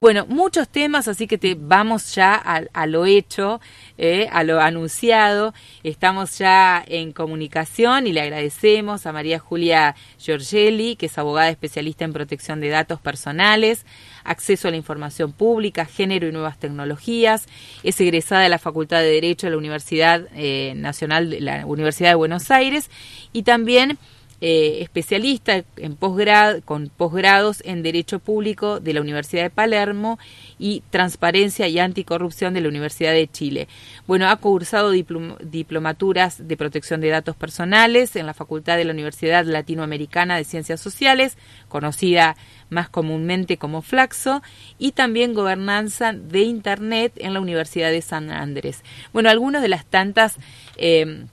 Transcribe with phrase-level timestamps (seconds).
[0.00, 3.60] Bueno, muchos temas, así que te vamos ya a, lo hecho,
[3.96, 5.54] eh, a lo anunciado.
[5.82, 12.04] Estamos ya en comunicación y le agradecemos a María Julia Giorgelli, que es abogada especialista
[12.04, 13.86] en protección de datos personales,
[14.22, 17.46] acceso a la información pública, género y nuevas tecnologías.
[17.82, 22.14] Es egresada de la Facultad de Derecho de la Universidad eh, Nacional la Universidad de
[22.14, 22.88] Buenos Aires
[23.32, 23.98] y también
[24.40, 30.18] eh, especialista en posgrado, con posgrados en Derecho Público de la Universidad de Palermo
[30.60, 33.66] y Transparencia y Anticorrupción de la Universidad de Chile.
[34.06, 39.44] Bueno, ha cursado diplomaturas de protección de datos personales en la Facultad de la Universidad
[39.44, 41.36] Latinoamericana de Ciencias Sociales,
[41.68, 42.36] conocida
[42.70, 44.42] más comúnmente como Flaxo,
[44.78, 48.84] y también gobernanza de Internet en la Universidad de San Andrés.
[49.12, 50.36] Bueno, algunas de las tantas
[50.76, 51.24] eh,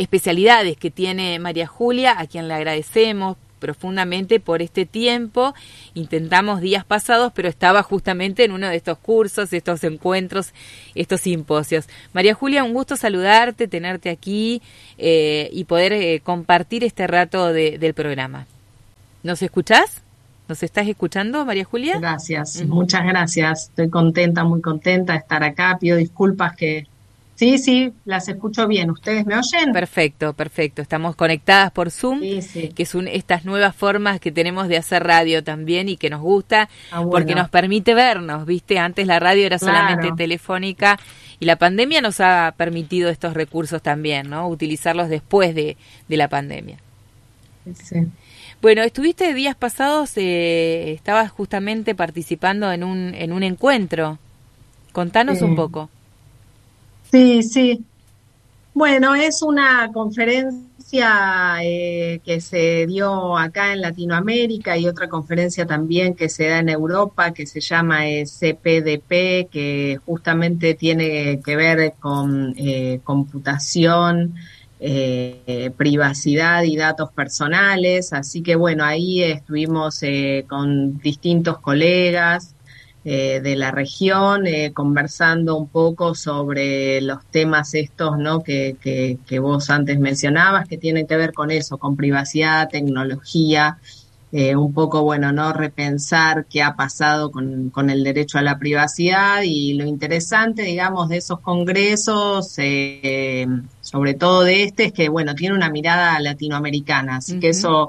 [0.00, 5.54] especialidades que tiene María Julia, a quien le agradecemos profundamente por este tiempo.
[5.92, 10.54] Intentamos días pasados, pero estaba justamente en uno de estos cursos, estos encuentros,
[10.94, 11.86] estos simposios.
[12.14, 14.62] María Julia, un gusto saludarte, tenerte aquí
[14.96, 18.46] eh, y poder eh, compartir este rato del programa.
[19.22, 20.00] ¿Nos escuchás?
[20.48, 21.98] ¿Nos estás escuchando, María Julia?
[21.98, 23.68] Gracias, muchas gracias.
[23.68, 25.76] Estoy contenta, muy contenta de estar acá.
[25.78, 26.86] Pido disculpas que
[27.40, 28.90] Sí, sí, las escucho bien.
[28.90, 29.72] ¿Ustedes me oyen?
[29.72, 30.82] Perfecto, perfecto.
[30.82, 35.88] Estamos conectadas por Zoom, que son estas nuevas formas que tenemos de hacer radio también
[35.88, 38.78] y que nos gusta ah, porque nos permite vernos, ¿viste?
[38.78, 40.98] Antes la radio era solamente telefónica
[41.38, 44.46] y la pandemia nos ha permitido estos recursos también, ¿no?
[44.46, 46.76] Utilizarlos después de, la pandemia.
[47.72, 48.06] Sí.
[48.60, 54.18] Bueno, estuviste días pasados, eh, estabas justamente participando en un, en un encuentro.
[54.92, 55.88] Contanos un poco.
[57.10, 57.84] Sí, sí.
[58.72, 66.14] Bueno, es una conferencia eh, que se dio acá en Latinoamérica y otra conferencia también
[66.14, 71.94] que se da en Europa que se llama eh, CPDP, que justamente tiene que ver
[71.98, 74.34] con eh, computación,
[75.76, 78.12] privacidad y datos personales.
[78.12, 80.00] Así que bueno, ahí estuvimos
[80.48, 82.54] con distintos colegas.
[83.02, 88.42] Eh, de la región, eh, conversando un poco sobre los temas estos ¿no?
[88.42, 93.78] Que, que, vos antes mencionabas, que tienen que ver con eso, con privacidad, tecnología,
[94.32, 95.54] eh, un poco, bueno, ¿no?
[95.54, 101.08] Repensar qué ha pasado con, con, el derecho a la privacidad y lo interesante, digamos,
[101.08, 107.40] de esos congresos, sobre todo de este, es que, bueno, tiene una mirada latinoamericana, así
[107.40, 107.88] que eso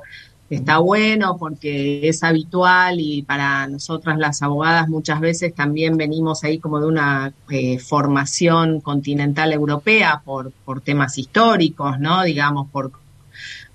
[0.56, 6.60] está bueno porque es habitual y para nosotras las abogadas muchas veces también venimos ahí
[6.60, 12.24] como de una eh, formación continental europea por, por temas históricos, ¿no?
[12.24, 12.92] Digamos, por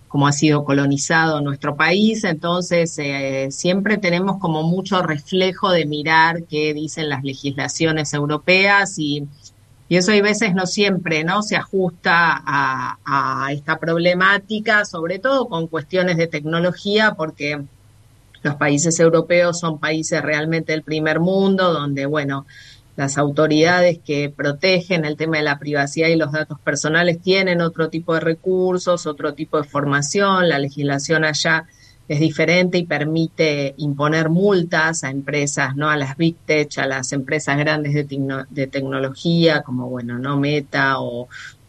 [0.07, 6.45] cómo ha sido colonizado nuestro país, entonces eh, siempre tenemos como mucho reflejo de mirar
[6.45, 9.27] qué dicen las legislaciones europeas y
[9.89, 11.43] y eso hay veces no siempre, ¿no?
[11.43, 17.63] Se ajusta a, a esta problemática, sobre todo con cuestiones de tecnología, porque
[18.43, 22.47] los países europeos son países realmente del primer mundo, donde, bueno,
[22.97, 27.91] las autoridades que protegen el tema de la privacidad y los datos personales tienen otro
[27.91, 31.67] tipo de recursos, otro tipo de formación, la legislación allá
[32.09, 35.91] es diferente y permite imponer multas a empresas, ¿no?
[35.91, 40.37] A las big tech, a las empresas grandes de, de tecnología, como, bueno, ¿no?
[40.39, 41.29] Meta o,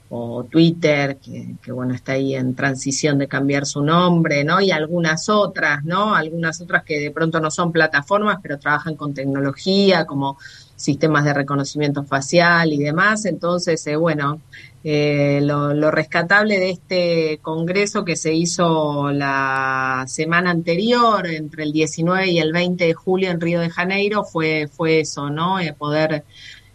[0.09, 4.61] o Twitter, que, que, bueno, está ahí en transición de cambiar su nombre, ¿no?
[4.61, 6.15] Y algunas otras, ¿no?
[6.15, 10.37] Algunas otras que de pronto no son plataformas, pero trabajan con tecnología, como
[10.77, 13.25] sistemas de reconocimiento facial y demás.
[13.25, 14.39] Entonces, eh, bueno,
[14.83, 22.27] eh, lo, rescatable de este congreso que se hizo la semana anterior, entre el 19
[22.29, 25.59] y el 20 de julio en Río de Janeiro, fue, fue eso, ¿no?
[25.59, 26.23] Eh, poder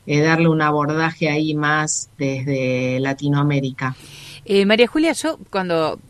[0.04, 3.94] darle un abordaje ahí más desde Latinoamérica.
[4.66, 6.00] María Julia, yo cuando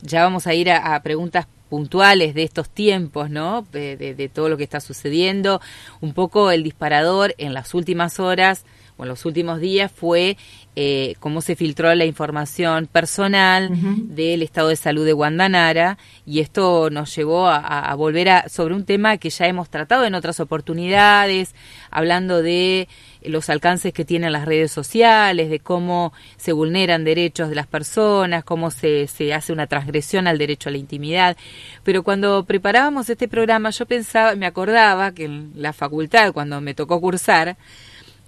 [0.00, 3.66] ya vamos a ir a preguntas puntuales de estos tiempos, ¿no?
[3.72, 5.60] De, todo lo que está sucediendo.
[6.00, 8.64] Un poco el disparador en las últimas horas
[8.96, 10.36] o en los últimos días fue
[10.76, 13.70] eh, cómo se filtró la información personal
[14.08, 18.84] del estado de salud de Guandanara y esto nos llevó a, volver a sobre un
[18.84, 21.54] tema que ya hemos tratado en otras oportunidades,
[21.90, 22.88] hablando de
[23.22, 28.44] los alcances que tienen las redes sociales, de cómo se vulneran derechos de las personas,
[28.44, 31.36] cómo se, se hace una transgresión al derecho a la intimidad.
[31.84, 36.74] Pero cuando preparábamos este programa yo pensaba, me acordaba que en la facultad, cuando me
[36.74, 37.56] tocó cursar,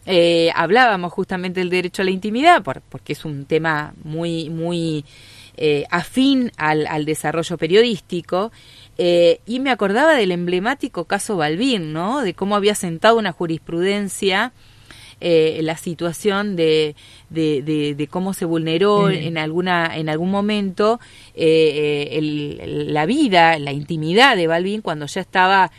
[0.06, 5.05] eh, hablábamos justamente del derecho a la intimidad, porque es un tema muy, muy
[5.56, 8.53] eh, afín al, al desarrollo periodístico,
[8.99, 12.23] eh, y me acordaba del emblemático caso Balbín, ¿no?
[12.23, 14.53] De cómo había sentado una jurisprudencia
[15.19, 16.94] eh, la situación de,
[17.31, 21.00] de, cómo se vulneró en alguna en algún momento
[21.35, 22.19] eh,
[22.87, 25.73] la vida, la intimidad de Balbín cuando ya estaba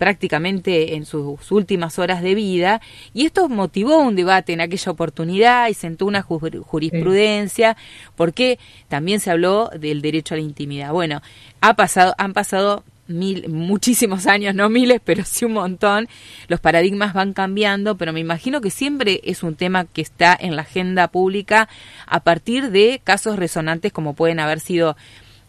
[0.00, 2.80] prácticamente en sus últimas horas de vida,
[3.12, 7.76] y esto motivó un debate en aquella oportunidad y sentó una jurisprudencia,
[8.16, 8.58] porque
[8.88, 10.90] también se habló del derecho a la intimidad.
[10.94, 11.20] Bueno,
[11.60, 16.08] ha pasado, han pasado Mil, muchísimos años, no miles, pero sí un montón.
[16.46, 20.54] Los paradigmas van cambiando, pero me imagino que siempre es un tema que está en
[20.54, 21.68] la agenda pública
[22.06, 24.96] a partir de casos resonantes como pueden haber sido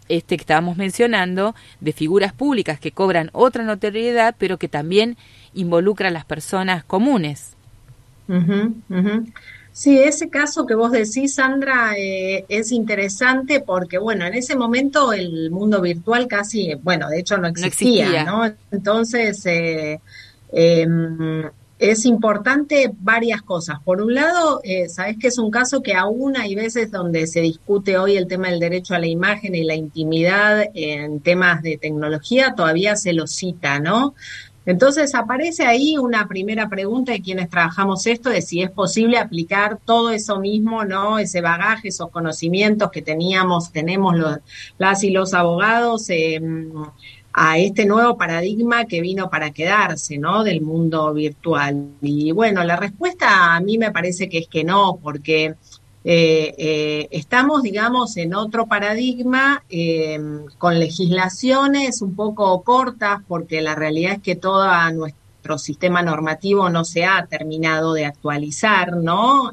[0.10, 5.18] este que estábamos mencionando, de figuras públicas que cobran otra notoriedad, pero que también
[5.54, 7.56] involucra a las personas comunes.
[9.74, 15.14] Sí, ese caso que vos decís, Sandra, eh, es interesante porque, bueno, en ese momento
[15.14, 18.54] el mundo virtual casi, bueno, de hecho no existía, ¿no?
[18.70, 20.02] Entonces, eh,
[20.52, 21.50] em,
[21.82, 23.80] es importante varias cosas.
[23.84, 27.42] Por un lado, eh, sabes que es un caso que aún hay veces donde se
[27.42, 31.80] discute hoy el tema del derecho a la imagen y la intimidad en temas de
[31.80, 34.14] tecnología, todavía se lo cita, ¿no?
[34.64, 39.80] Entonces aparece ahí una primera pregunta de quienes trabajamos esto, de si es posible aplicar
[39.84, 41.18] todo eso mismo, ¿no?
[41.18, 44.38] Ese bagaje, esos conocimientos que teníamos, tenemos los,
[44.78, 46.12] las y los abogados.
[46.12, 46.40] Eh,
[47.34, 50.44] a este nuevo paradigma que vino para quedarse, ¿no?
[50.44, 51.92] Del mundo virtual.
[52.02, 55.56] Y bueno, la respuesta a mí me parece que es que no, porque
[56.04, 63.76] eh, eh, estamos, digamos, en otro paradigma em, con legislaciones un poco cortas, porque la
[63.76, 69.52] realidad es que todo nuestro sistema normativo no se ha terminado de actualizar, ¿no?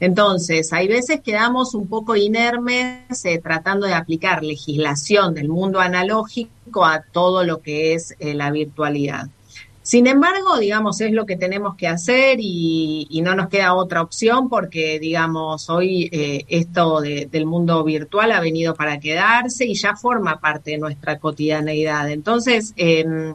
[0.00, 6.84] Entonces, hay veces quedamos un poco inermes eh, tratando de aplicar legislación del mundo analógico
[6.84, 9.28] a todo lo que es eh, la virtualidad.
[9.88, 14.50] Sin embargo, digamos, es lo que tenemos que hacer y, no nos queda otra opción
[14.50, 20.40] porque, digamos, hoy eh, esto del mundo virtual ha venido para quedarse y ya forma
[20.40, 22.10] parte de nuestra cotidianeidad.
[22.10, 23.34] Entonces, em,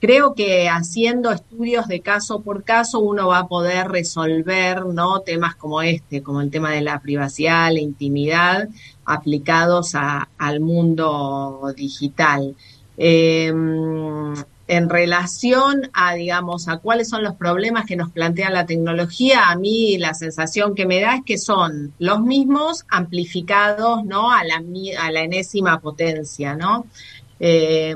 [0.00, 4.84] Creo que haciendo estudios de caso por caso uno va a poder resolver
[5.24, 8.68] temas como este, como el tema de la privacidad, la intimidad,
[9.04, 12.54] aplicados al mundo digital.
[12.96, 14.34] Em,
[14.68, 19.56] en relación a, digamos, a cuáles son los problemas que nos plantea la tecnología, a
[19.56, 24.30] mí la sensación que me da es que son los mismos amplificados, ¿no?
[24.30, 26.86] A la, enésima potencia, ¿no?
[27.40, 27.94] Eh,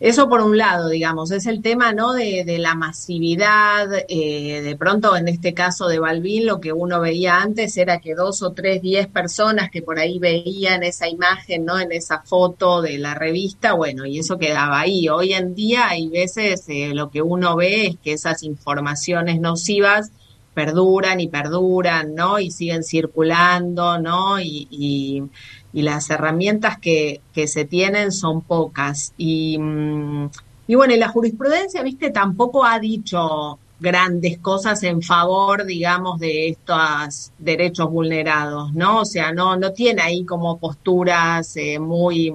[0.00, 2.14] eso por un lado, digamos, es el tema ¿no?
[2.14, 3.86] de, la masividad.
[4.08, 8.14] Eh, de pronto, en este caso de Balbín, lo que uno veía antes era que
[8.14, 11.78] dos o tres, diez personas que por ahí veían esa imagen, ¿no?
[11.78, 15.10] En esa foto de la revista, bueno, y eso quedaba ahí.
[15.10, 20.12] Hoy en día hay veces eh, lo que uno ve es que esas informaciones nocivas
[20.54, 22.38] perduran y perduran, ¿no?
[22.38, 24.40] Y siguen circulando, ¿no?
[24.40, 25.28] y
[25.72, 29.12] las herramientas que, que se tienen son pocas.
[29.16, 30.30] Y, mm,
[30.66, 36.50] y bueno, y la jurisprudencia, viste, tampoco ha dicho grandes cosas en favor, digamos, de
[36.50, 39.00] estos derechos vulnerados, ¿no?
[39.00, 42.34] O sea, no, no tiene ahí como posturas eh, muy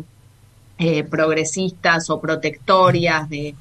[0.77, 3.55] eh, progresistas o protectorias de,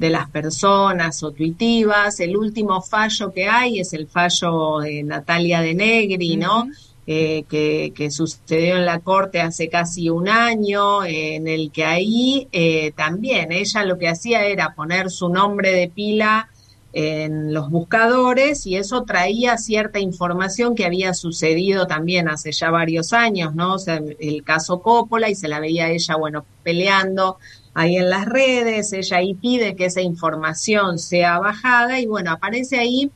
[0.00, 2.20] de las personas o tuitivas.
[2.20, 6.68] El último fallo que hay es el fallo de Natalia de Negri, ¿no?
[7.06, 12.92] Eh, que, sucedió en la corte hace casi un año, en el que ahí eh,
[12.96, 16.48] también ella lo que hacía era poner su nombre de pila
[16.92, 23.12] en los buscadores y eso traía cierta información que había sucedido también hace ya varios
[23.12, 23.74] años, ¿no?
[23.74, 27.38] O sea, el caso Coppola y se la veía ella, bueno, peleando
[27.74, 32.78] ahí en las redes, ella ahí pide que esa información sea bajada y bueno, aparece
[32.78, 33.10] ahí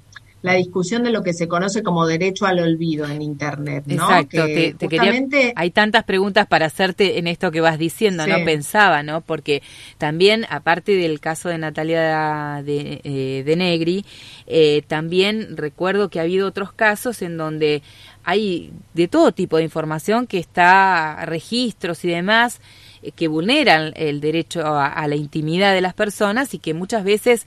[0.45, 3.85] la discusión de lo que se conoce como derecho al olvido en Internet.
[3.87, 3.95] ¿no?
[3.95, 8.45] Exacto, te, quería, hay tantas preguntas para hacerte en esto que vas diciendo, ¿no?
[8.45, 9.23] Pensaba, ¿no?
[9.23, 9.63] Porque
[9.97, 14.05] también, aparte del caso de Natalia de, eh, de Negri,
[14.47, 17.83] eh, también recuerdo que ha habido otros casos en donde
[18.23, 22.61] hay de todo tipo de información que está, registros y demás,
[23.13, 27.47] que vulneran el derecho a la intimidad de las personas y que muchas veces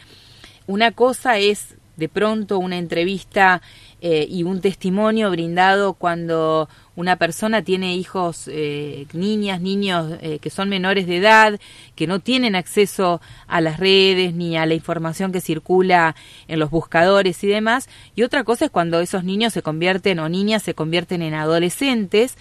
[0.68, 3.62] una cosa es de pronto una entrevista
[4.00, 10.52] eh, y un testimonio brindado cuando una persona tiene hijos, eh, niñas, niños eh, que
[10.52, 11.60] son menores de edad,
[11.96, 16.16] que no tienen acceso a las redes ni a la información que circula
[16.48, 17.90] en los buscadores y demás.
[18.16, 22.38] Y otra cosa es cuando esos niños se convierten o niñas se convierten en adolescentes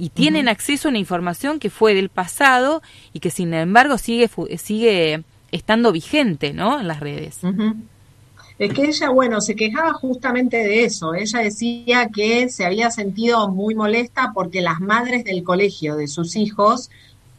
[0.00, 4.30] y tienen acceso a una información que fue del pasado y que sin embargo sigue
[4.56, 6.80] sigue estando vigente, ¿no?
[6.80, 7.40] En las redes.
[8.58, 11.14] Es que ella, bueno, se quejaba justamente de eso.
[11.14, 16.34] Ella decía que se había sentido muy molesta porque las madres del colegio de sus
[16.34, 16.90] hijos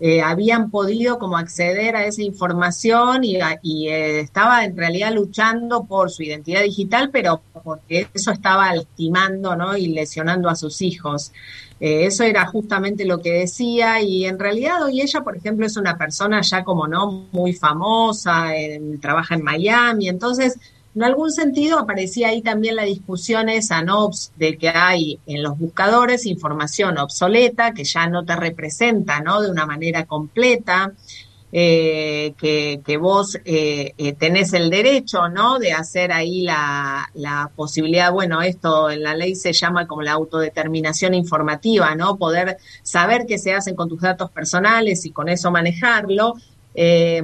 [0.03, 6.09] eh, habían podido como acceder a esa información y, eh, estaba en realidad luchando por
[6.09, 9.77] su identidad digital, pero porque eso estaba lastimando ¿no?
[9.77, 11.31] y lesionando a sus hijos.
[11.79, 15.77] Eh, eso era justamente lo que decía y en realidad hoy ella, por ejemplo, es
[15.77, 18.47] una persona ya como no muy famosa,
[18.99, 20.57] trabaja en Miami, entonces
[20.93, 24.09] en algún sentido aparecía ahí también la discusión esa, ¿no?
[24.35, 29.41] De que hay en los buscadores información obsoleta que ya no te representa, ¿no?
[29.41, 30.91] De una manera completa,
[31.53, 35.59] eh, que, que, vos eh, eh, tenés el derecho, ¿no?
[35.59, 40.11] De hacer ahí la, la posibilidad, bueno, esto en la ley se llama como la
[40.13, 42.17] autodeterminación informativa, ¿no?
[42.17, 46.33] Poder saber qué se hacen con tus datos personales y con eso manejarlo.
[46.73, 47.21] y,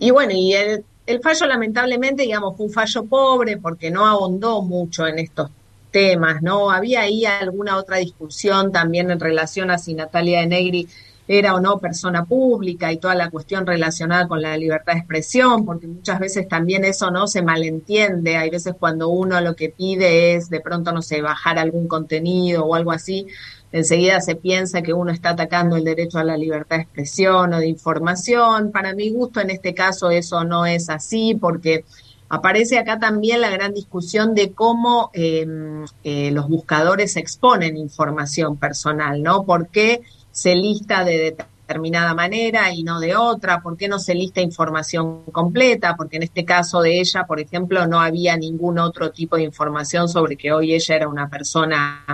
[0.00, 4.62] y, bueno, y el, el fallo lamentablemente, digamos, fue un fallo pobre porque no ahondó
[4.62, 5.50] mucho en estos
[5.90, 6.70] temas, ¿no?
[6.70, 10.88] Había ahí alguna otra discusión también en relación a si Natalia de Negri
[11.26, 15.64] era o no persona pública y toda la cuestión relacionada con la libertad de expresión,
[15.64, 18.36] porque muchas veces también eso no se malentiende.
[18.36, 22.64] Hay veces cuando uno lo que pide es de pronto, no sé, bajar algún contenido
[22.66, 23.26] o algo así,
[23.72, 27.58] enseguida se piensa que uno está atacando el derecho a la libertad de expresión o
[27.58, 28.70] de información.
[28.70, 31.86] Para mi gusto, en este caso, eso no es así, porque
[32.28, 39.22] aparece acá también la gran discusión de cómo em, eh, los buscadores exponen información personal,
[39.22, 39.44] ¿no?
[39.44, 40.02] ¿Por qué
[40.34, 41.36] se lista de
[41.66, 43.62] determinada manera y no de otra?
[43.62, 45.94] ¿Por qué no se lista información completa?
[45.96, 50.08] Porque en este caso de ella, por ejemplo, no había ningún otro tipo de información
[50.08, 52.04] sobre que hoy ella era una persona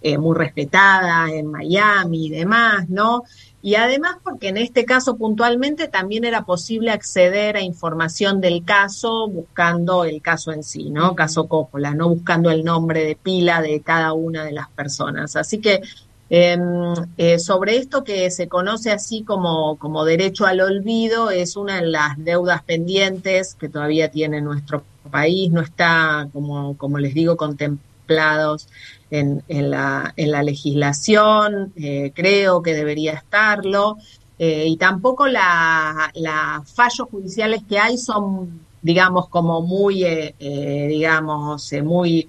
[0.00, 3.24] eh, muy respetada en Miami y demás, ¿no?
[3.62, 9.28] Y además porque en este caso puntualmente también era posible acceder a información del caso
[9.28, 11.16] buscando el caso en sí, ¿no?
[11.16, 15.34] Caso Coppola, no buscando el nombre de pila de cada una de las personas.
[15.34, 15.82] Así que
[16.28, 21.76] Em, eh, sobre esto que se conoce así como, como derecho al olvido, es una
[21.76, 27.36] de las deudas pendientes que todavía tiene nuestro país, no está, como, como les digo,
[27.36, 28.68] contemplados
[29.10, 33.96] en, la, en la legislación, eh, creo que debería estarlo,
[34.38, 40.04] eh, y tampoco los fallos judiciales que hay son, digamos, como muy,
[40.40, 42.28] digamos, muy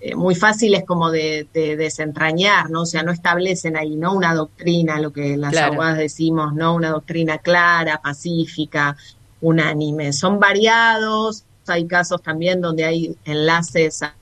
[0.00, 2.82] eh, muy fáciles como de, desentrañar, ¿no?
[2.82, 4.14] O sea, no establecen ahí, ¿no?
[4.14, 6.74] Una doctrina, lo que las abogadas decimos, ¿no?
[6.74, 8.96] Una doctrina clara, pacífica,
[9.40, 10.12] unánime.
[10.12, 14.14] Son variados, hay casos también donde hay enlaces a,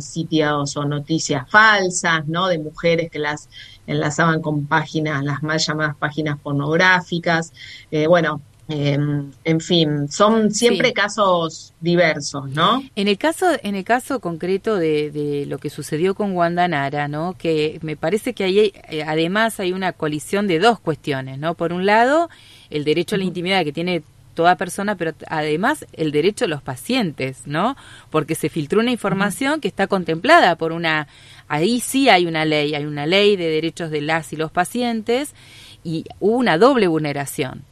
[0.00, 2.48] sitios o noticias falsas, ¿no?
[2.48, 3.48] De mujeres que las
[3.86, 7.54] enlazaban con páginas, las más llamadas páginas pornográficas.
[7.90, 8.42] Eh, bueno,
[8.74, 12.82] Em, en fin, son siempre casos diversos, ¿no?
[12.96, 17.36] En el caso, en el caso concreto de, lo que sucedió con Wanda Nara, ¿no?
[17.36, 21.54] Que me parece que ahí eh, además hay una colisión de dos cuestiones, ¿no?
[21.54, 22.30] Por un lado,
[22.70, 24.02] el derecho a la intimidad que tiene
[24.32, 27.76] toda persona, pero además el derecho a los pacientes, ¿no?
[28.08, 31.08] Porque se filtró una información que está contemplada por una,
[31.46, 35.34] ahí sí hay una ley, hay una ley de derechos de las y los pacientes
[35.84, 37.64] y hubo una doble vulneración.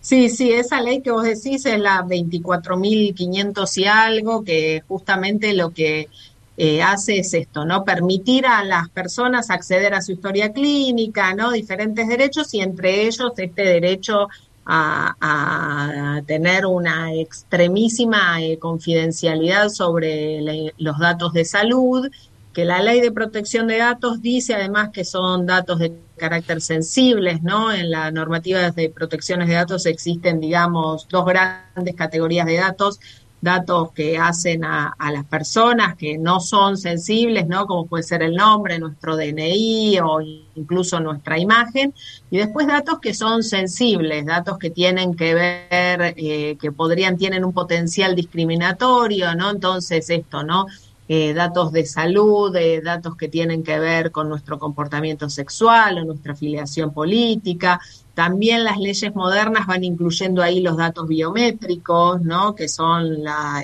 [0.00, 5.70] Sí, sí, esa ley que vos decís es la 24.500 y algo, que justamente lo
[5.70, 6.08] que
[6.56, 7.84] eh, hace es esto, ¿no?
[7.84, 11.50] Permitir a las personas acceder a su historia clínica, ¿no?
[11.50, 14.28] Diferentes derechos y entre ellos este derecho
[14.64, 22.08] a, tener una extremísima eh, confidencialidad sobre los datos de salud
[22.52, 27.42] que la ley de protección de datos dice además que son datos de carácter sensibles,
[27.42, 27.72] ¿no?
[27.72, 33.00] En la normativa de protecciones de datos existen, digamos, dos grandes categorías de datos,
[33.40, 37.66] datos que hacen a, las personas que no son sensibles, ¿no?
[37.66, 40.20] Como puede ser el nombre, nuestro DNI o
[40.54, 41.94] incluso nuestra imagen,
[42.30, 47.44] y después datos que son sensibles, datos que tienen que ver, eh, que podrían, tienen
[47.44, 49.50] un potencial discriminatorio, ¿no?
[49.50, 50.66] Entonces esto, ¿no?
[51.08, 56.04] Eh, datos de salud, de datos que tienen que ver con nuestro comportamiento sexual o
[56.04, 57.80] nuestra afiliación política.
[58.12, 62.56] También las leyes modernas van incluyendo ahí los datos biométricos, ¿no?
[62.56, 63.18] Que son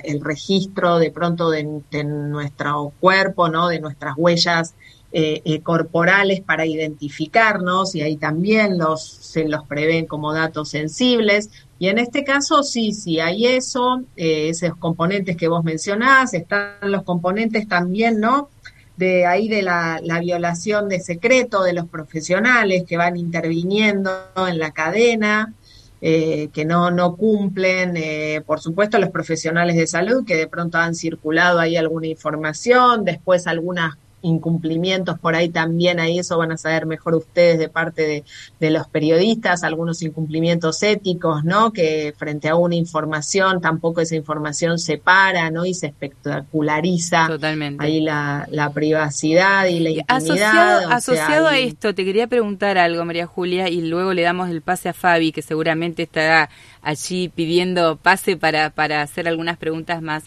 [0.05, 1.65] el registro de pronto de,
[2.05, 3.67] nuestro cuerpo, ¿no?
[3.67, 4.73] De nuestras huellas
[5.11, 11.49] eh, eh, corporales para identificarnos y ahí también se los prevén como datos sensibles
[11.83, 16.75] Y en este caso sí, sí, hay eso, eh, esos componentes que vos mencionás, están
[16.83, 18.47] los componentes también, ¿no?
[18.95, 24.09] De ahí de la, violación de secreto de los profesionales que van interviniendo
[24.47, 25.53] en la cadena,
[25.99, 30.77] eh, que no, no cumplen, eh, por supuesto, los profesionales de salud que de pronto
[30.77, 36.57] han circulado ahí alguna información, después algunas incumplimientos por ahí también, ahí eso van a
[36.57, 38.25] saber mejor ustedes de parte
[38.59, 41.71] de, los periodistas, algunos incumplimientos éticos, ¿no?
[41.71, 45.65] Que frente a una información, tampoco esa información se para, ¿no?
[45.65, 47.83] Y se espectaculariza Totalmente.
[47.83, 50.91] ahí la, privacidad y la intimidad.
[50.91, 54.89] Asociado, a esto, te quería preguntar algo, María Julia, y luego le damos el pase
[54.89, 56.49] a Fabi, que seguramente estará
[56.81, 60.23] allí pidiendo pase para, para hacer algunas preguntas más.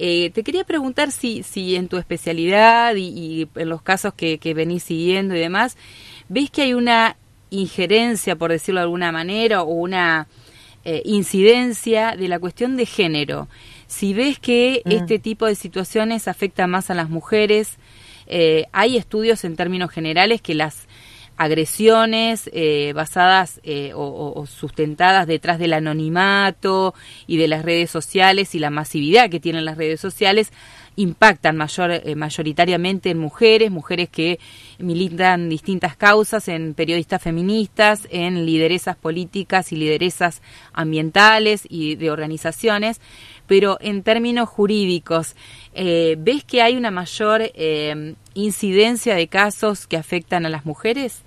[0.00, 4.84] Eh, te quería preguntar si, si en tu especialidad y, en los casos que, venís
[4.84, 5.76] siguiendo y demás,
[6.28, 7.16] ¿ves que hay una
[7.50, 10.28] injerencia, por decirlo de alguna manera, o una
[10.84, 13.48] eh, incidencia de la cuestión de género?
[13.88, 14.92] Si ves que mm.
[14.92, 17.76] este tipo de situaciones afecta más a las mujeres,
[18.28, 20.86] eh, hay estudios en términos generales que las
[21.38, 26.94] agresiones eh, basadas eh, o, sustentadas detrás del anonimato
[27.28, 30.52] y de las redes sociales y la masividad que tienen las redes sociales
[30.96, 34.40] impactan mayor, eh, mayoritariamente en mujeres, mujeres que
[34.80, 40.42] militan distintas causas, en periodistas feministas, en lideresas políticas y lideresas
[40.72, 43.00] ambientales y de organizaciones,
[43.46, 45.36] pero en términos jurídicos,
[45.72, 47.50] ¿ves que hay una mayor
[48.34, 51.22] incidencia de casos que afectan a las mujeres?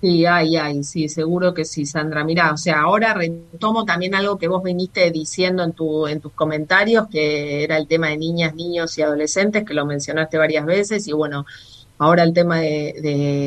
[0.00, 2.24] Sí, hay, hay, sí, seguro que sí, Sandra.
[2.24, 6.32] Mira, o sea, ahora retomo también algo que vos viniste diciendo en, tu, en tus
[6.32, 11.06] comentarios, que era el tema de niñas, niños y adolescentes, que lo mencionaste varias veces,
[11.06, 11.44] y bueno,
[11.98, 12.94] ahora el tema de,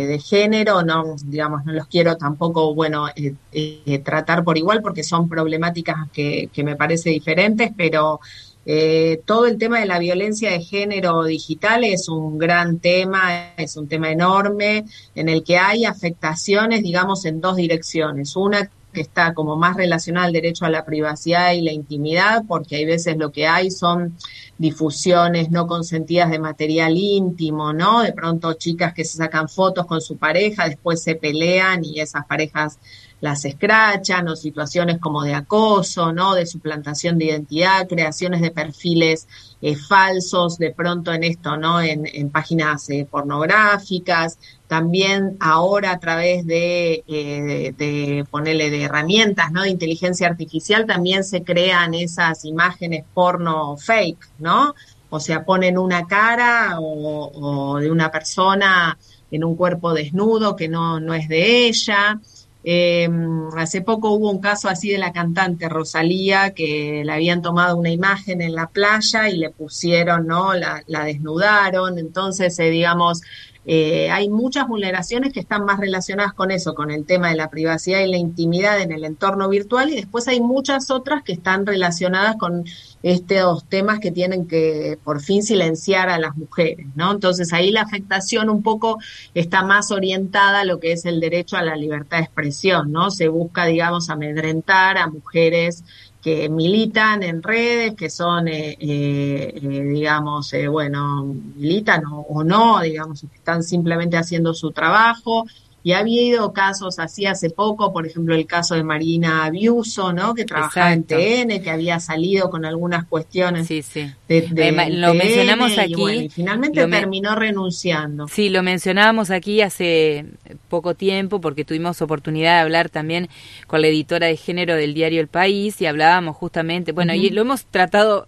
[0.08, 5.04] de, género, no, digamos, no los quiero tampoco, bueno, eh, eh, tratar por igual porque
[5.04, 8.20] son problemáticas que, que me parece diferentes, pero
[8.66, 13.76] eh, todo el tema de la violencia de género digital es un gran tema, es
[13.76, 14.86] un tema enorme
[15.16, 18.36] en el que hay afectaciones, digamos, en dos direcciones.
[18.36, 22.78] Una que está como más relacionada al derecho a la privacidad y la intimidad, porque
[22.78, 24.16] hay veces lo que hay son
[24.58, 28.04] difusiones no consentidas de material íntimo, ¿no?
[28.04, 32.26] De pronto chicas que se sacan fotos con su pareja, después se pelean y esas
[32.28, 32.78] parejas
[33.24, 36.36] las escrachan o situaciones como de acoso, ¿no?
[36.36, 39.30] De suplantación de identidad, creaciones de perfiles
[39.62, 41.82] eh, falsos, de pronto en esto, ¿no?
[41.82, 49.62] En, páginas eh, pornográficas, también ahora a través de, eh, de, ponerle de herramientas, ¿no?
[49.62, 54.76] De inteligencia artificial también se crean esas imágenes porno fake, ¿no?
[55.10, 58.98] O sea, ponen una cara o, o de una persona
[59.32, 62.20] en un cuerpo desnudo que no, no es de ella.
[62.64, 63.10] Eh,
[63.58, 67.90] hace poco hubo un caso así de la cantante Rosalía, que le habían tomado una
[67.90, 70.54] imagen en la playa y le pusieron, ¿no?
[70.54, 72.00] La, la desnudaron.
[72.00, 73.22] Entonces, eh, digamos,
[73.66, 77.50] eh, hay muchas vulneraciones que están más relacionadas con eso, con el tema de la
[77.50, 81.66] privacidad y la intimidad en el entorno virtual y después hay muchas otras que están
[81.66, 82.66] relacionadas con
[83.04, 87.12] estos temas que tienen que por fin silenciar a las mujeres, ¿no?
[87.12, 89.00] Entonces ahí la afectación un poco
[89.34, 93.12] está más orientada a lo que es el derecho a la libertad de expresión, ¿no?
[93.12, 95.84] Se busca, digamos, amedrentar a mujeres
[96.24, 102.44] que militan en redes, que son, eh, eh, eh digamos, eh, bueno, militan o, o,
[102.46, 105.46] no, digamos, que están simplemente haciendo su trabajo,
[105.84, 110.34] y ha habido casos así hace poco, por ejemplo, el caso de Marina Abiuso, ¿no?
[110.34, 113.68] Que trabajaba en TN, que había salido con algunas cuestiones.
[113.68, 114.10] Sí, sí.
[114.30, 114.48] De,
[114.90, 115.94] lo mencionamos aquí.
[116.10, 118.28] Y, finalmente terminó renunciando.
[118.30, 120.26] Sí, lo mencionábamos aquí hace
[120.70, 123.28] poco tiempo porque tuvimos oportunidad de hablar también
[123.68, 127.42] con la editora de género del diario El País y hablábamos justamente, bueno, y lo
[127.42, 128.26] hemos tratado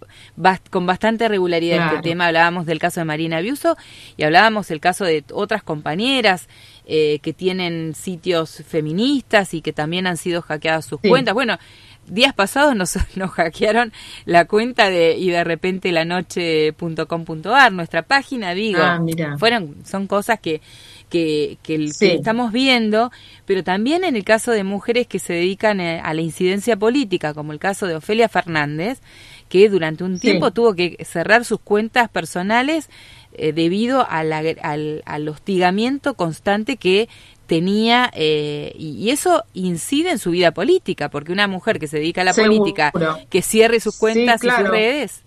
[0.70, 3.76] con bastante regularidad este tema, hablábamos del caso de Marina Abiuso
[4.16, 6.48] y hablábamos del caso de otras compañeras
[6.86, 11.34] eh, que tienen sitios feministas y que también han sido hackeadas sus cuentas.
[11.34, 11.58] Bueno,
[12.06, 13.92] días pasados nos, nos hackearon
[14.24, 19.00] la cuenta de y de repente la noche.com.ar, nuestra página, digo, ah,
[19.38, 20.60] fueron son cosas que
[21.08, 23.12] que, que, estamos viendo,
[23.44, 27.32] pero también en el caso de mujeres que se dedican eh, a la incidencia política,
[27.32, 29.00] como el caso de Ofelia Fernández,
[29.48, 32.90] que durante un tiempo tuvo que cerrar sus cuentas personales
[33.38, 37.08] eh, debido al, al, hostigamiento constante que
[37.46, 42.22] tenía eh, y, eso incide en su vida política porque una mujer que se dedica
[42.22, 42.92] a la política
[43.30, 45.22] que cierre sus cuentas y sus redes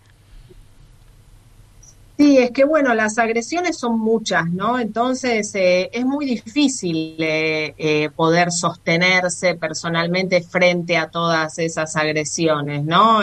[2.19, 4.77] Sí, es que bueno, las agresiones son muchas, ¿no?
[4.77, 12.83] Entonces eh, es muy difícil eh, eh, poder sostenerse personalmente frente a todas esas agresiones,
[12.83, 13.21] ¿no?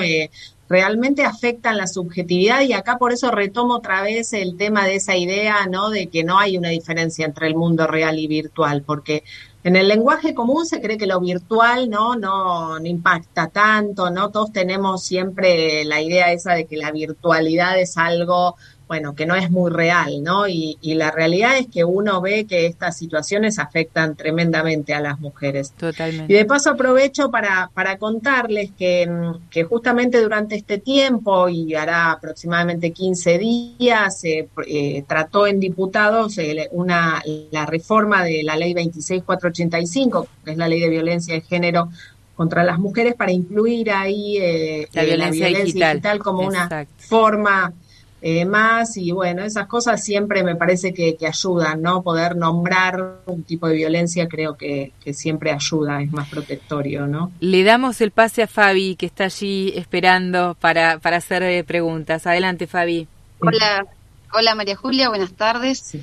[0.69, 5.17] Realmente afectan la subjetividad y acá por eso retomo otra vez el tema de esa
[5.17, 5.91] idea, ¿no?
[5.91, 9.23] De que no hay una diferencia entre el mundo real y virtual, porque
[9.63, 14.31] en el lenguaje común se cree que lo virtual no, no, no impacta tanto, ¿no?
[14.31, 18.57] Todos tenemos siempre la idea esa de que la virtualidad es algo
[18.89, 20.47] bueno, que no es muy real, ¿no?
[20.47, 25.73] Y, la realidad es que uno ve que estas situaciones afectan tremendamente a las mujeres.
[25.73, 26.33] Totalmente.
[26.33, 29.07] Y de paso aprovecho para, para contarles que,
[29.51, 36.39] que justamente durante este tiempo, y hará aproximadamente 15 días, se eh, trató en diputados
[36.39, 41.41] eh, una, la reforma de la ley 26485, que es la ley de violencia de
[41.43, 41.91] género
[42.35, 46.19] contra las mujeres, para incluir ahí eh, la, violencia digital.
[46.21, 47.73] como una forma
[48.23, 52.03] eh, más y bueno, esas cosas siempre me parece que, ayudan, ¿no?
[52.03, 57.31] Poder nombrar un tipo de violencia creo que, siempre ayuda, es más protectorio, ¿no?
[57.41, 62.27] Le damos el pase a Fabi, que está allí esperando para, para hacer eh, preguntas.
[62.27, 63.07] Adelante, Fabi.
[63.41, 63.87] Hola,
[64.33, 65.97] hola María Julia, buenas tardes.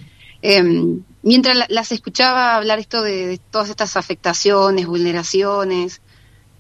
[0.43, 6.01] Em, mientras las escuchaba hablar esto de, todas estas afectaciones, vulneraciones,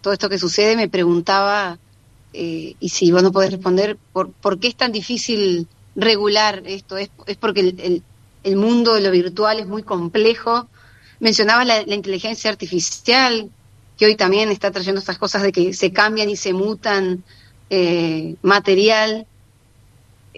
[0.01, 1.77] todo esto que sucede, me preguntaba
[2.33, 6.97] eh, y si vos no podés responder, ¿por, ¿por qué es tan difícil regular esto?
[6.97, 8.03] ¿Es, es porque el,
[8.43, 10.67] el, mundo de lo virtual es muy complejo?
[11.19, 13.49] Mencionabas la, inteligencia artificial,
[13.97, 17.23] que hoy también está trayendo estas cosas de que se cambian y se mutan
[17.69, 19.27] eh, material,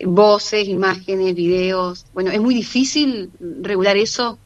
[0.04, 2.06] voces, imágenes, videos.
[2.14, 3.32] Bueno, es muy difícil
[3.62, 4.38] regular eso.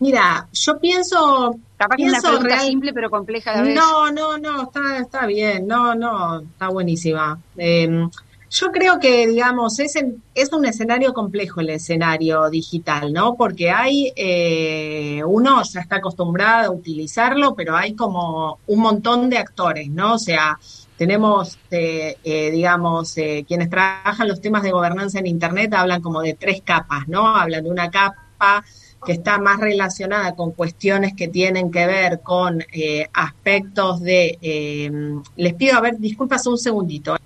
[0.00, 3.74] Mira, yo pienso Capaz que es una pregunta simple pero compleja a la vez.
[3.74, 7.40] No, no, no, está, está bien, no, no, está buenísima.
[7.56, 8.10] Em,
[8.50, 9.94] yo creo que, digamos, es,
[10.34, 13.34] es un escenario complejo el escenario digital, ¿no?
[13.34, 19.38] Porque hay, eh, uno ya está acostumbrado a utilizarlo, pero hay como un montón de
[19.38, 20.16] actores, ¿no?
[20.16, 20.58] O sea,
[20.98, 26.34] tenemos, eh, eh, digamos, quienes trabajan los temas de gobernanza en Internet hablan como de
[26.34, 27.26] tres capas, ¿no?
[27.26, 28.62] Hablan de una capa
[29.04, 34.38] que está más relacionada con cuestiones que tienen que ver con eh, aspectos de...
[34.42, 34.90] Eh,
[35.36, 37.16] les pido, a ver, disculpas un segundito.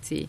[0.00, 0.28] Sí.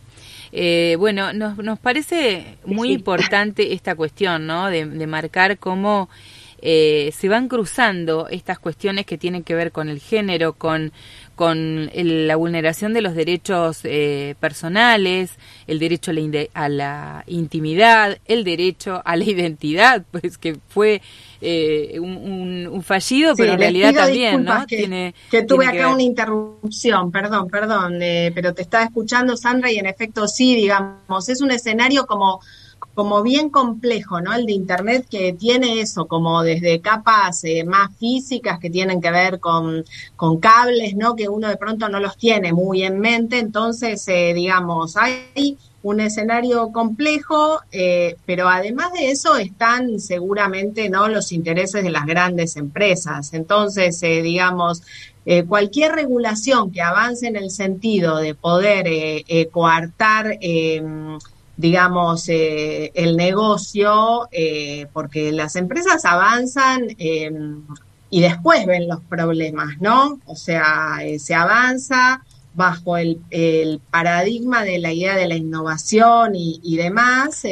[0.52, 4.70] Eh, bueno, nos, nos parece muy importante esta cuestión, ¿no?
[4.70, 6.10] De, de marcar cómo
[6.62, 10.94] se van cruzando estas cuestiones que tienen que ver con el género, con
[11.44, 15.32] con la vulneración de los derechos eh, personales,
[15.68, 16.12] el derecho
[16.54, 21.02] a la, intimidad, el derecho a la identidad, pues que fue
[21.42, 24.66] eh, un, fallido, pero en realidad también, ¿no?
[24.66, 29.70] Que, tiene, que tuve acá una interrupción, perdón, perdón, eh, pero te estaba escuchando, Sandra,
[29.70, 32.40] y en efecto sí, digamos, es un escenario como
[32.94, 34.34] como bien complejo, ¿no?
[34.34, 39.12] El de Internet que tiene eso, como desde capas eh, más físicas que tienen que
[39.12, 39.84] ver con,
[40.16, 41.16] con, cables, ¿no?
[41.16, 46.00] Que uno de pronto no los tiene muy en mente, entonces, eh, digamos, hay un
[46.00, 51.08] escenario complejo, eh, pero además de eso están seguramente, ¿no?
[51.08, 53.34] Los intereses de las grandes empresas.
[53.34, 54.82] Entonces, digamos,
[55.48, 61.18] cualquier regulación que avance en el sentido de poder coartar em,
[61.58, 67.62] digamos, eh, el negocio, eh, porque las empresas avanzan em,
[68.10, 70.20] y después ven los problemas, ¿no?
[70.26, 72.22] O sea, eh, se avanza
[72.56, 73.20] bajo el,
[73.90, 77.44] paradigma de la idea de la innovación y, demás,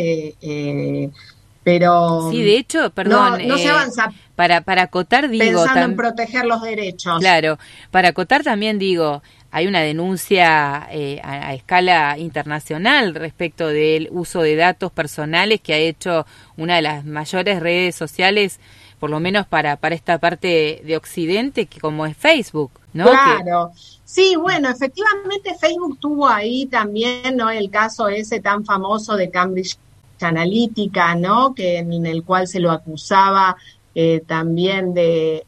[1.63, 2.29] pero...
[2.31, 3.47] Sí, de hecho, perdón.
[3.47, 4.11] No, se avanza.
[4.35, 5.63] Para, para acotar, digo...
[5.63, 7.19] Pensando en proteger los derechos.
[7.19, 7.57] Claro,
[7.89, 14.55] para acotar también digo, hay una denuncia eh, a, escala internacional respecto del uso de
[14.55, 18.59] datos personales que ha hecho una de las mayores redes sociales,
[18.99, 23.05] por lo menos para, para esta parte de Occidente, que como es Facebook, ¿no?
[23.05, 23.71] Claro.
[24.05, 27.49] Sí, bueno, efectivamente Facebook tuvo ahí también, ¿no?
[27.49, 29.77] El caso ese tan famoso de Cambridge
[30.21, 31.53] Analytica, ¿no?
[31.53, 33.57] Que en el cual se lo acusaba
[33.93, 35.45] eh, también de,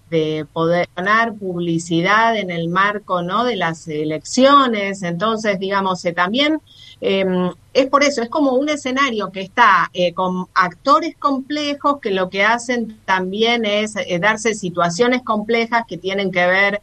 [0.52, 3.46] poder ganar publicidad en el marco ¿no?
[3.46, 5.02] de las elecciones.
[5.02, 6.62] Entonces, digamos, eh, también
[7.02, 12.12] em, es por eso, es como un escenario que está eh, con actores complejos que
[12.12, 16.82] lo que hacen también es darse situaciones complejas que tienen que ver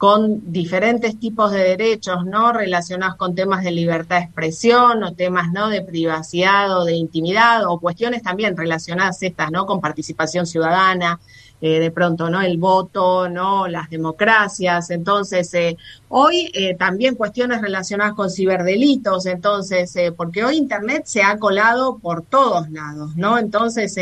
[0.00, 2.54] con diferentes tipos de derechos, ¿no?
[2.54, 5.68] Relacionados con temas de libertad de expresión o temas, ¿no?
[5.68, 9.66] De privacidad o de intimidad o cuestiones también relacionadas estas, ¿no?
[9.66, 11.20] Con participación ciudadana.
[11.62, 12.40] Eh, de pronto, ¿no?
[12.40, 13.68] El voto, ¿no?
[13.68, 14.88] Las democracias.
[14.90, 15.76] Entonces, eh,
[16.08, 22.22] hoy eh, también cuestiones relacionadas con ciberdelitos, entonces, porque hoy Internet se ha colado por
[22.22, 23.36] todos lados, ¿no?
[23.36, 23.94] Entonces,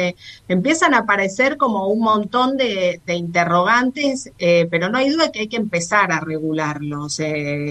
[0.46, 4.30] empiezan a aparecer como un montón de, de interrogantes,
[4.70, 7.20] pero no hay duda que hay que empezar a regularlos.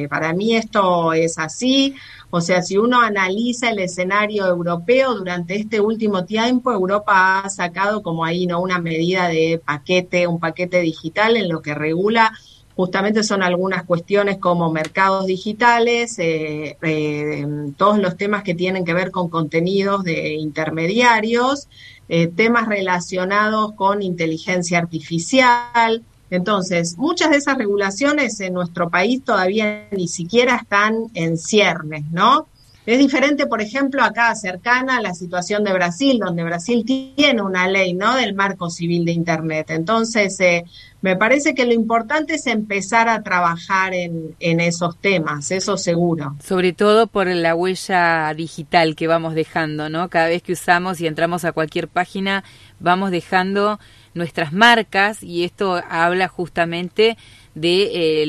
[0.09, 1.95] para mí esto es así.
[2.29, 8.03] O sea, si uno analiza el escenario europeo durante este último tiempo, Europa ha sacado
[8.03, 12.33] como ahí no una medida de paquete, un paquete digital en lo que regula
[12.77, 18.93] justamente son algunas cuestiones como mercados digitales, eh, eh, todos los temas que tienen que
[18.93, 21.69] ver con contenidos de intermediarios,
[22.07, 29.87] eh, temas relacionados con inteligencia artificial, entonces, muchas de esas regulaciones en nuestro país todavía
[29.91, 32.47] ni siquiera están en ciernes, ¿no?
[32.87, 37.67] Es diferente, por ejemplo, acá cercana a la situación de Brasil, donde Brasil tiene una
[37.67, 38.15] ley, ¿no?
[38.15, 39.71] Del marco civil de Internet.
[39.71, 40.63] Entonces, eh,
[41.01, 46.37] me parece que lo importante es empezar a trabajar en, en esos temas, eso seguro.
[46.41, 50.07] Sobre todo por la huella digital que vamos dejando, ¿no?
[50.09, 52.45] Cada vez que usamos y entramos a cualquier página,
[52.79, 53.81] vamos dejando
[54.17, 57.17] nuestras marcas y esto habla justamente
[57.55, 58.23] de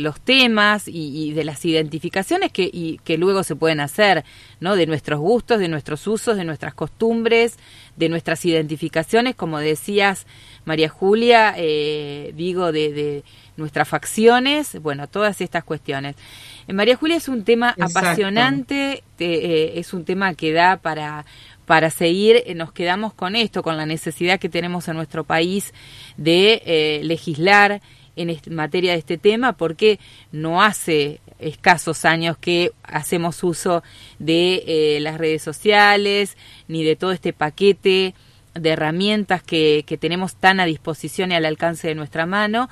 [0.00, 4.24] los temas y, de las identificaciones que, y, que luego se pueden hacer,
[4.60, 4.74] ¿no?
[4.74, 7.58] De nuestros gustos, de nuestros usos, de nuestras costumbres,
[7.96, 10.26] de nuestras identificaciones, como decías,
[10.64, 13.22] María Julia, eh, digo, de,
[13.56, 16.16] nuestras facciones, bueno, todas estas cuestiones.
[16.66, 21.26] Eh, María Julia es un tema apasionante, eh, es un tema que da para
[21.66, 25.72] para seguir, eh, nos quedamos con esto, con la necesidad que tenemos en nuestro país
[26.16, 27.80] de eh, legislar
[28.14, 29.98] en materia de este tema, porque
[30.32, 33.82] no hace escasos años que hacemos uso
[34.18, 36.36] de eh, las redes sociales,
[36.68, 38.14] ni de todo este paquete
[38.54, 42.68] de herramientas que, que, tenemos tan a disposición y al alcance de nuestra mano.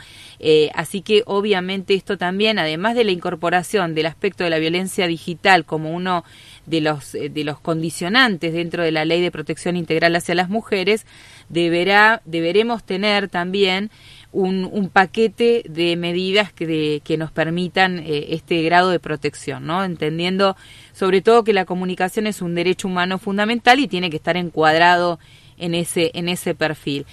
[0.75, 5.65] así que obviamente esto también, además de la incorporación del aspecto de la violencia digital
[5.65, 6.23] como uno
[6.71, 10.49] de los, eh, de los condicionantes dentro de la ley de protección integral hacia las
[10.49, 11.05] mujeres,
[11.49, 13.91] deberá, deberemos tener también
[14.33, 19.83] un, un paquete de medidas que, que nos permitan eh, este grado de protección, ¿no?
[19.85, 20.57] Entendiendo
[20.93, 25.19] sobre todo que la comunicación es un derecho humano fundamental y tiene que estar encuadrado
[25.61, 27.07] en ese, en ese perfil.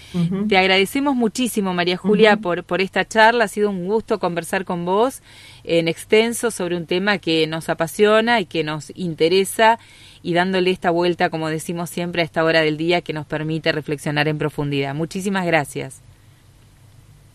[0.48, 3.46] Te agradecemos muchísimo, María Julia, por, por esta charla.
[3.46, 5.22] Ha sido un gusto conversar con vos
[5.64, 9.80] en extenso sobre un tema que nos apasiona y que nos interesa
[10.24, 13.72] y dándole esta vuelta, como decimos siempre, a esta hora del día que nos permite
[13.72, 14.96] reflexionar en profundidad.
[14.96, 16.02] Muchísimas gracias.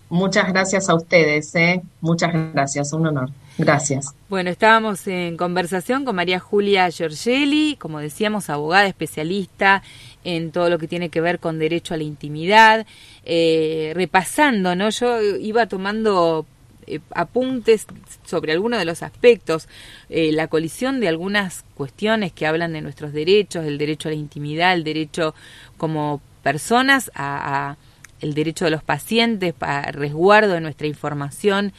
[0.08, 1.80] Muchas gracias a ustedes, ¿eh?
[2.02, 3.30] muchas gracias, un honor.
[3.58, 4.14] Gracias.
[4.28, 9.82] Bueno, estábamos en conversación con María Julia Giorgelli, como decíamos, abogada especialista
[10.24, 12.86] en todo lo que tiene que ver con derecho a la intimidad,
[13.24, 14.88] eh, repasando, ¿no?
[14.90, 16.46] Yo iba tomando
[16.86, 17.86] eh, apuntes
[18.24, 19.68] sobre algunos de los aspectos,
[20.08, 24.18] eh, la colisión de algunas cuestiones que hablan de nuestros derechos, el derecho a la
[24.18, 25.34] intimidad, el derecho
[25.76, 27.76] como personas a
[28.22, 31.72] el derecho de los pacientes para resguardo de nuestra información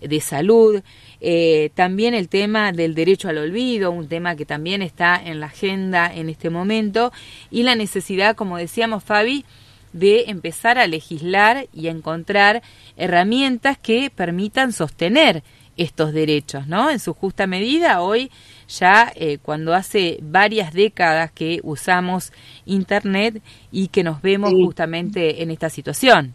[0.00, 0.82] de salud,
[1.20, 5.46] eh, también el tema del derecho al olvido, un tema que también está en la
[5.46, 7.12] agenda en este momento,
[7.50, 9.44] y la necesidad, como decíamos Fabi,
[9.92, 12.62] de empezar a legislar y a encontrar
[12.96, 15.42] herramientas que permitan sostener
[15.76, 16.90] estos derechos, ¿no?
[16.90, 18.30] En su justa medida, hoy
[18.68, 22.32] ya eh, cuando hace varias décadas que usamos
[22.66, 26.34] Internet y que nos vemos justamente en esta situación.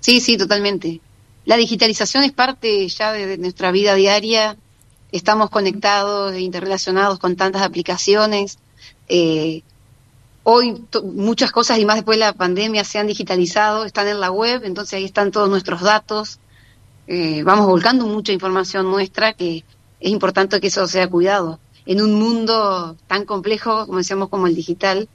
[0.00, 1.00] Sí, sí, totalmente.
[1.44, 4.56] La digitalización es parte ya de, nuestra vida diaria.
[5.10, 8.58] Estamos conectados e interrelacionados con tantas aplicaciones.
[9.08, 9.62] Eh,
[10.44, 14.30] hoy muchas cosas y más después de la pandemia se han digitalizado, están en la
[14.30, 16.38] web, entonces ahí están todos nuestros datos.
[17.08, 19.64] Eh, vamos volcando mucha información nuestra que
[20.00, 21.58] es importante que eso sea cuidado.
[21.86, 25.08] En un mundo tan complejo, como decíamos, como el digital,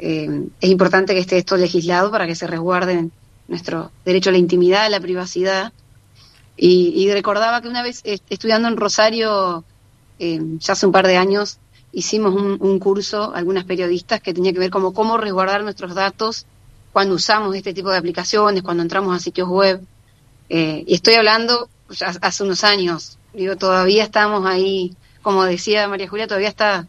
[0.00, 3.12] eh, es importante que esté esto legislado para que se resguarden
[3.48, 5.72] nuestro derecho a la intimidad, a la privacidad.
[6.56, 9.64] Y, recordaba que una vez estudiando en Rosario,
[10.20, 11.58] eh, ya hace un par de años,
[11.92, 16.46] hicimos un, curso, algunas periodistas, que tenía que ver como cómo resguardar nuestros datos
[16.92, 19.80] cuando usamos este tipo de aplicaciones, cuando entramos a sitios web.
[20.48, 21.68] Eh, y estoy hablando
[22.20, 26.86] hace unos años, Digo, todavía estamos ahí, como decía María Julia, todavía está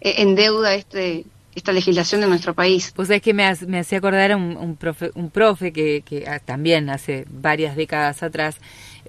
[0.00, 1.26] eh, en deuda este
[1.60, 2.92] esta legislación de nuestro país.
[2.94, 6.40] Pues es que me, me hacía acordar un, un profe, un profe que, que ah,
[6.40, 8.56] también hace varias décadas atrás,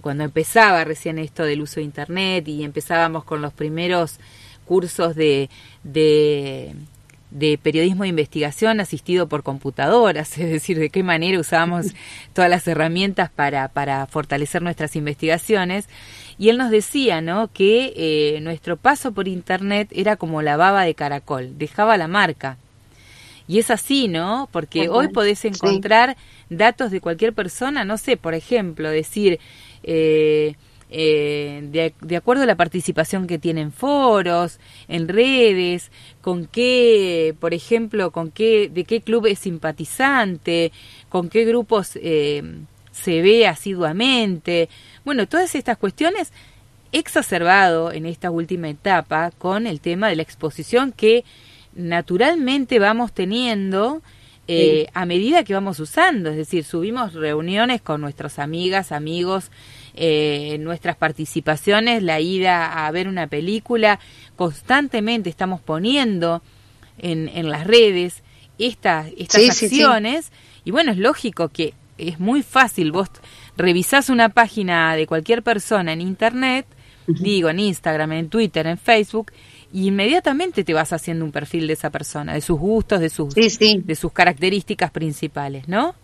[0.02, 4.20] cuando empezaba recién esto del uso de Internet y empezábamos con los primeros
[4.66, 5.50] cursos de,
[5.84, 6.76] de
[7.32, 11.88] de periodismo de investigación asistido por computadoras, es decir, de qué manera usábamos
[12.34, 15.88] todas las herramientas para, para fortalecer nuestras investigaciones.
[16.42, 17.52] Y él nos decía, ¿no?
[17.54, 22.58] Que eh, nuestro paso por Internet era como la baba de caracol, dejaba la marca.
[23.48, 24.50] Y es así, ¿no?
[24.52, 26.18] Porque hoy podés encontrar
[26.50, 29.40] datos de cualquier persona, no sé, por ejemplo, decir,
[29.84, 30.56] eh,
[30.90, 37.54] eh, de, acuerdo a la participación que tiene en foros, en redes, con qué, por
[37.54, 40.72] ejemplo, con qué, de qué club es simpatizante,
[41.08, 42.42] con qué grupos eh,
[42.92, 44.70] se ve asiduamente.
[45.04, 46.32] Bueno, todas estas cuestiones
[46.92, 51.24] exacerbado en esta última etapa con el tema de la exposición que
[51.74, 54.02] naturalmente vamos teniendo
[54.48, 59.50] eh, a medida que vamos usando, es decir, subimos reuniones con nuestras amigas, amigos,
[59.94, 64.00] eh, nuestras participaciones, la ida a ver una película,
[64.36, 66.42] constantemente estamos poniendo
[66.98, 68.24] en, en las redes
[68.58, 70.32] estas, estas acciones.
[70.66, 73.10] Y bueno, es lógico que es muy fácil, vos
[73.58, 76.66] revisás una página de cualquier persona en Internet,
[77.08, 79.32] digo, en Instagram, en Twitter, en Facebook,
[79.74, 83.34] y inmediatamente te vas haciendo un perfil de esa persona, de sus gustos, de sus,
[83.34, 85.96] de sus características principales, ¿no?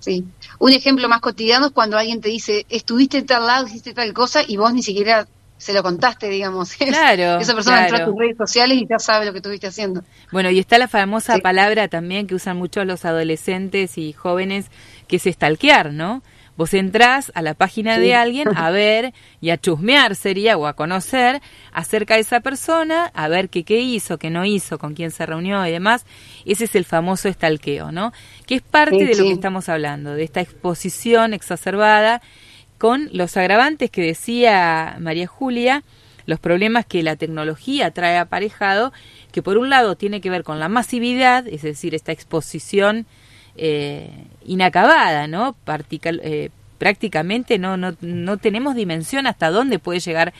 [0.00, 0.24] Sí.
[0.58, 4.12] Un ejemplo más cotidiano es cuando alguien te dice, estuviste en tal lado, hiciste tal
[4.12, 5.26] cosa, y vos ni siquiera
[5.58, 6.72] se lo contaste, digamos.
[6.78, 7.40] Claro.
[7.40, 10.02] Esa persona entró a tus redes sociales y ya sabe lo que estuviste haciendo.
[10.30, 14.66] Bueno, y está la famosa palabra también que usan muchos los adolescentes y jóvenes,
[15.08, 16.22] que es stalkear, ¿no?
[16.56, 20.74] Vos entrás a la página de alguien a ver y a chusmear sería o a
[20.74, 21.42] conocer
[21.72, 25.26] acerca de esa persona, a ver qué, qué hizo, qué no hizo, con quién se
[25.26, 26.06] reunió y demás.
[26.44, 28.12] Ese es el famoso estalqueo, ¿no?
[28.46, 32.22] Que es parte de lo que estamos hablando, de esta exposición exacerbada
[32.78, 35.82] con los agravantes que decía María Julia,
[36.26, 38.92] los problemas que la tecnología trae aparejado,
[39.32, 43.06] que por un lado tiene que ver con la masividad, es decir, esta exposición
[43.56, 44.10] eh,
[44.44, 45.56] inacabada, ¿no?
[46.02, 50.34] Eh, prácticamente no, no, no tenemos dimensión hasta dónde puede llegar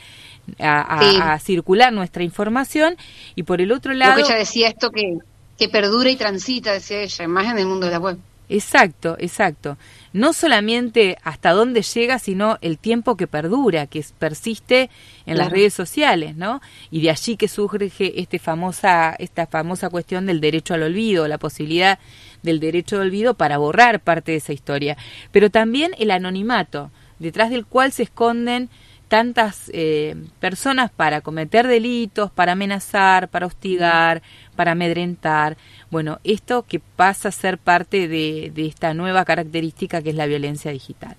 [0.59, 2.95] a, circular nuestra información
[3.35, 4.17] y por el otro lado...
[4.17, 5.17] Lo que ella decía esto que,
[5.57, 8.17] que perdura y transita, decía ella, más en el mundo de la web.
[8.49, 9.77] Exacto, exacto.
[10.13, 14.89] No solamente hasta dónde llega, sino el tiempo que perdura, que persiste
[15.25, 16.61] en las redes sociales, ¿no?
[16.89, 21.37] Y de allí que surge este famosa, esta famosa cuestión del derecho al olvido, la
[21.37, 21.99] posibilidad
[22.41, 24.97] del derecho al olvido para borrar parte de esa historia.
[25.33, 28.69] Pero también el anonimato, detrás del cual se esconden
[29.07, 34.21] tantas eh, personas para cometer delitos, para amenazar, para hostigar,
[34.57, 35.55] para amedrentar.
[35.89, 40.71] Bueno, esto que pasa a ser parte de esta nueva característica que es la violencia
[40.71, 41.15] digital.